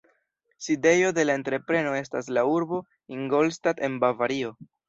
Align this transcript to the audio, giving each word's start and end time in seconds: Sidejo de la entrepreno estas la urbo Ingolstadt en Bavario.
Sidejo 0.57 1.13
de 1.13 1.25
la 1.29 1.35
entrepreno 1.37 1.93
estas 1.99 2.31
la 2.39 2.47
urbo 2.55 2.83
Ingolstadt 3.19 3.87
en 3.91 4.03
Bavario. 4.07 4.55